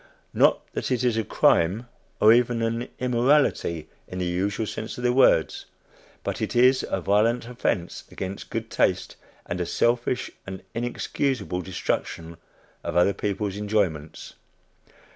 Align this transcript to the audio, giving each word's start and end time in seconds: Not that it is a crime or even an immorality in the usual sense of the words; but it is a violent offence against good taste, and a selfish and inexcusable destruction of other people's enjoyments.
Not 0.33 0.61
that 0.73 0.89
it 0.89 1.03
is 1.03 1.15
a 1.15 1.23
crime 1.23 1.87
or 2.19 2.33
even 2.33 2.63
an 2.63 2.87
immorality 2.97 3.87
in 4.07 4.17
the 4.17 4.25
usual 4.25 4.65
sense 4.65 4.97
of 4.97 5.03
the 5.03 5.13
words; 5.13 5.67
but 6.23 6.41
it 6.41 6.55
is 6.55 6.83
a 6.89 6.99
violent 6.99 7.45
offence 7.47 8.03
against 8.09 8.49
good 8.49 8.71
taste, 8.71 9.15
and 9.45 9.61
a 9.61 9.65
selfish 9.67 10.31
and 10.47 10.63
inexcusable 10.73 11.61
destruction 11.61 12.37
of 12.83 12.97
other 12.97 13.13
people's 13.13 13.57
enjoyments. 13.57 14.33